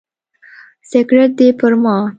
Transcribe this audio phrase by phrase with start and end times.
[0.89, 1.95] سګرټ دې پر ما.